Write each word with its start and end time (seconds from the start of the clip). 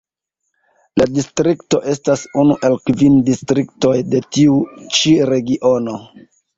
La 1.01 1.05
distrikto 1.17 1.83
estas 1.93 2.25
unu 2.45 2.57
el 2.71 2.79
kvin 2.89 3.21
distriktoj 3.31 3.95
de 4.17 4.27
tiu 4.33 4.61
ĉi 5.01 5.19
Regiono. 5.35 6.01